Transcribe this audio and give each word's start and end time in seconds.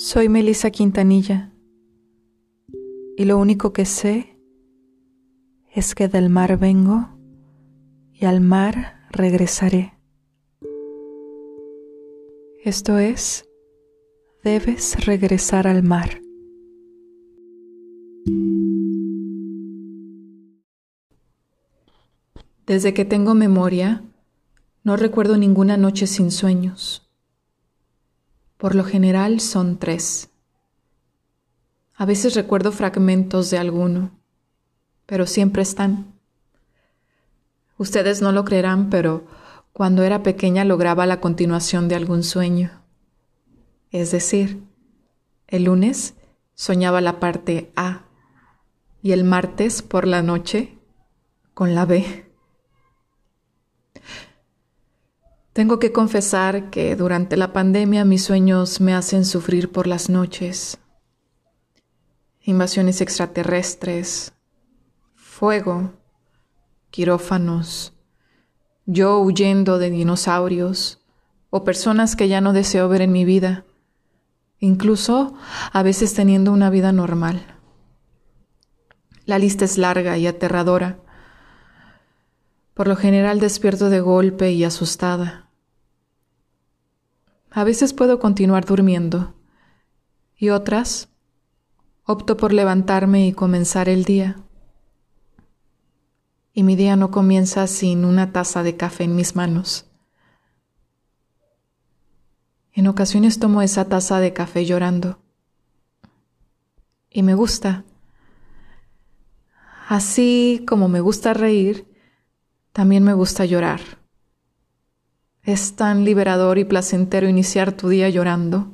Soy 0.00 0.28
Melissa 0.28 0.70
Quintanilla 0.70 1.52
y 3.16 3.24
lo 3.24 3.36
único 3.36 3.72
que 3.72 3.84
sé 3.84 4.38
es 5.74 5.96
que 5.96 6.06
del 6.06 6.30
mar 6.30 6.56
vengo 6.56 7.08
y 8.12 8.24
al 8.24 8.40
mar 8.40 9.08
regresaré. 9.10 9.98
Esto 12.62 12.98
es, 12.98 13.48
debes 14.44 15.04
regresar 15.04 15.66
al 15.66 15.82
mar. 15.82 16.22
Desde 22.68 22.94
que 22.94 23.04
tengo 23.04 23.34
memoria, 23.34 24.04
no 24.84 24.96
recuerdo 24.96 25.36
ninguna 25.36 25.76
noche 25.76 26.06
sin 26.06 26.30
sueños. 26.30 27.07
Por 28.58 28.74
lo 28.74 28.84
general 28.84 29.40
son 29.40 29.78
tres. 29.78 30.30
A 31.94 32.04
veces 32.04 32.34
recuerdo 32.34 32.72
fragmentos 32.72 33.50
de 33.50 33.58
alguno, 33.58 34.10
pero 35.06 35.26
siempre 35.26 35.62
están. 35.62 36.12
Ustedes 37.76 38.20
no 38.20 38.32
lo 38.32 38.44
creerán, 38.44 38.90
pero 38.90 39.24
cuando 39.72 40.02
era 40.02 40.24
pequeña 40.24 40.64
lograba 40.64 41.06
la 41.06 41.20
continuación 41.20 41.88
de 41.88 41.94
algún 41.94 42.24
sueño. 42.24 42.82
Es 43.92 44.10
decir, 44.10 44.62
el 45.46 45.64
lunes 45.64 46.14
soñaba 46.54 47.00
la 47.00 47.20
parte 47.20 47.72
A 47.76 48.06
y 49.02 49.12
el 49.12 49.22
martes 49.22 49.82
por 49.82 50.06
la 50.06 50.20
noche 50.22 50.76
con 51.54 51.76
la 51.76 51.86
B. 51.86 52.27
Tengo 55.58 55.80
que 55.80 55.90
confesar 55.90 56.70
que 56.70 56.94
durante 56.94 57.36
la 57.36 57.52
pandemia 57.52 58.04
mis 58.04 58.22
sueños 58.22 58.80
me 58.80 58.94
hacen 58.94 59.24
sufrir 59.24 59.72
por 59.72 59.88
las 59.88 60.08
noches. 60.08 60.78
Invasiones 62.42 63.00
extraterrestres, 63.00 64.34
fuego, 65.16 65.94
quirófanos, 66.92 67.92
yo 68.86 69.18
huyendo 69.18 69.80
de 69.80 69.90
dinosaurios 69.90 71.04
o 71.50 71.64
personas 71.64 72.14
que 72.14 72.28
ya 72.28 72.40
no 72.40 72.52
deseo 72.52 72.88
ver 72.88 73.02
en 73.02 73.10
mi 73.10 73.24
vida, 73.24 73.64
incluso 74.60 75.34
a 75.72 75.82
veces 75.82 76.14
teniendo 76.14 76.52
una 76.52 76.70
vida 76.70 76.92
normal. 76.92 77.44
La 79.24 79.40
lista 79.40 79.64
es 79.64 79.76
larga 79.76 80.16
y 80.18 80.28
aterradora. 80.28 81.00
Por 82.74 82.86
lo 82.86 82.94
general 82.94 83.40
despierto 83.40 83.90
de 83.90 83.98
golpe 84.00 84.52
y 84.52 84.62
asustada. 84.62 85.46
A 87.50 87.64
veces 87.64 87.94
puedo 87.94 88.18
continuar 88.18 88.64
durmiendo 88.66 89.34
y 90.36 90.50
otras 90.50 91.08
opto 92.04 92.36
por 92.36 92.52
levantarme 92.52 93.26
y 93.26 93.32
comenzar 93.32 93.88
el 93.88 94.04
día. 94.04 94.36
Y 96.52 96.62
mi 96.62 96.76
día 96.76 96.96
no 96.96 97.10
comienza 97.10 97.66
sin 97.66 98.04
una 98.04 98.32
taza 98.32 98.62
de 98.62 98.76
café 98.76 99.04
en 99.04 99.14
mis 99.14 99.36
manos. 99.36 99.86
En 102.72 102.86
ocasiones 102.86 103.38
tomo 103.38 103.60
esa 103.60 103.86
taza 103.86 104.20
de 104.20 104.32
café 104.32 104.64
llorando. 104.64 105.18
Y 107.10 107.22
me 107.22 107.34
gusta. 107.34 107.84
Así 109.88 110.64
como 110.66 110.88
me 110.88 111.00
gusta 111.00 111.34
reír, 111.34 111.88
también 112.72 113.02
me 113.04 113.14
gusta 113.14 113.44
llorar. 113.44 113.97
Es 115.48 115.76
tan 115.76 116.04
liberador 116.04 116.58
y 116.58 116.66
placentero 116.66 117.26
iniciar 117.26 117.72
tu 117.72 117.88
día 117.88 118.10
llorando. 118.10 118.70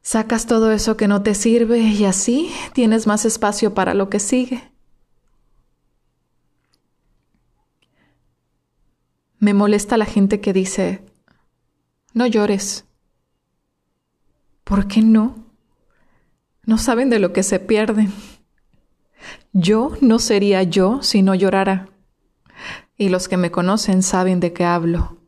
Sacas 0.00 0.46
todo 0.46 0.70
eso 0.70 0.96
que 0.96 1.08
no 1.08 1.24
te 1.24 1.34
sirve 1.34 1.80
y 1.80 2.04
así 2.04 2.52
tienes 2.72 3.08
más 3.08 3.24
espacio 3.24 3.74
para 3.74 3.94
lo 3.94 4.08
que 4.08 4.20
sigue. 4.20 4.70
Me 9.40 9.54
molesta 9.54 9.96
la 9.96 10.04
gente 10.04 10.40
que 10.40 10.52
dice, 10.52 11.04
no 12.14 12.28
llores. 12.28 12.84
¿Por 14.62 14.86
qué 14.86 15.02
no? 15.02 15.34
No 16.64 16.78
saben 16.78 17.10
de 17.10 17.18
lo 17.18 17.32
que 17.32 17.42
se 17.42 17.58
pierden. 17.58 18.12
Yo 19.52 19.96
no 20.00 20.20
sería 20.20 20.62
yo 20.62 21.02
si 21.02 21.22
no 21.22 21.34
llorara 21.34 21.91
y 22.96 23.08
los 23.08 23.28
que 23.28 23.36
me 23.36 23.50
conocen 23.50 24.02
saben 24.02 24.40
de 24.40 24.52
qué 24.52 24.64
hablo. 24.64 25.18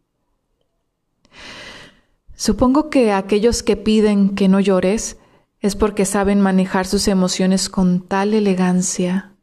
Supongo 2.36 2.90
que 2.90 3.12
aquellos 3.12 3.62
que 3.62 3.76
piden 3.76 4.34
que 4.34 4.48
no 4.48 4.60
llores 4.60 5.18
es 5.60 5.76
porque 5.76 6.04
saben 6.04 6.40
manejar 6.40 6.86
sus 6.86 7.08
emociones 7.08 7.68
con 7.68 8.06
tal 8.06 8.34
elegancia. 8.34 9.34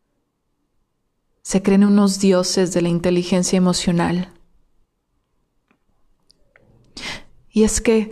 Se 1.42 1.64
creen 1.64 1.84
unos 1.84 2.20
dioses 2.20 2.74
de 2.74 2.82
la 2.82 2.90
inteligencia 2.90 3.58
emocional. 3.58 4.32
Y 7.50 7.64
es 7.64 7.82
que, 7.82 8.12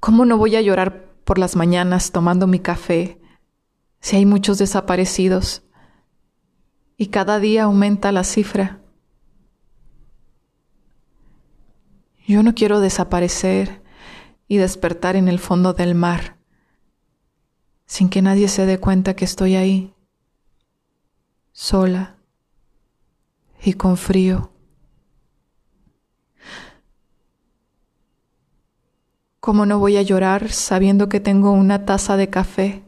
¿cómo 0.00 0.24
no 0.24 0.36
voy 0.36 0.56
a 0.56 0.60
llorar 0.60 1.06
por 1.24 1.38
las 1.38 1.54
mañanas 1.54 2.10
tomando 2.10 2.46
mi 2.46 2.58
café 2.58 3.20
si 4.00 4.16
hay 4.16 4.26
muchos 4.26 4.58
desaparecidos? 4.58 5.62
Y 6.96 7.06
cada 7.08 7.38
día 7.40 7.64
aumenta 7.64 8.12
la 8.12 8.24
cifra. 8.24 8.80
Yo 12.26 12.42
no 12.42 12.54
quiero 12.54 12.80
desaparecer 12.80 13.82
y 14.48 14.56
despertar 14.56 15.16
en 15.16 15.28
el 15.28 15.38
fondo 15.38 15.72
del 15.72 15.94
mar 15.94 16.42
sin 17.92 18.08
que 18.08 18.22
nadie 18.22 18.48
se 18.48 18.64
dé 18.64 18.80
cuenta 18.80 19.14
que 19.14 19.26
estoy 19.26 19.54
ahí, 19.54 19.94
sola 21.52 22.16
y 23.62 23.74
con 23.74 23.98
frío. 23.98 24.50
¿Cómo 29.40 29.66
no 29.66 29.78
voy 29.78 29.98
a 29.98 30.02
llorar 30.02 30.50
sabiendo 30.52 31.10
que 31.10 31.20
tengo 31.20 31.52
una 31.52 31.84
taza 31.84 32.16
de 32.16 32.30
café 32.30 32.82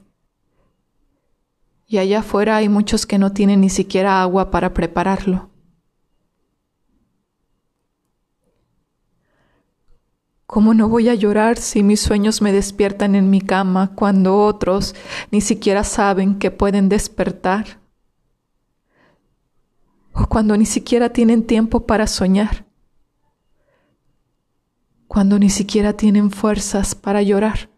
y 1.95 1.99
allá 1.99 2.19
afuera 2.19 2.57
hay 2.57 2.69
muchos 2.69 3.07
que 3.07 3.19
no 3.19 3.31
tienen 3.33 3.61
ni 3.61 3.71
siquiera 3.71 4.21
agua 4.21 4.51
para 4.51 4.75
prepararlo. 4.75 5.49
¿Cómo 10.45 10.75
no 10.75 10.89
voy 10.89 11.09
a 11.09 11.15
llorar 11.15 11.57
si 11.57 11.85
mis 11.85 12.01
sueños 12.01 12.43
me 12.43 12.53
despiertan 12.53 13.15
en 13.15 13.31
mi 13.31 13.41
cama 13.41 13.93
cuando 13.95 14.41
otros 14.41 14.97
ni 15.31 15.41
siquiera 15.41 15.85
saben 15.85 16.41
que 16.41 16.51
pueden 16.51 16.89
despertar? 16.89 17.79
O 20.15 20.27
cuando 20.27 20.57
ni 20.57 20.67
siquiera 20.67 21.11
tienen 21.11 21.47
tiempo 21.47 21.87
para 21.87 22.09
soñar. 22.09 22.67
Cuando 25.07 25.39
ni 25.39 25.49
siquiera 25.49 25.93
tienen 25.93 26.33
fuerzas 26.33 26.97
para 26.97 27.23
llorar. 27.23 27.74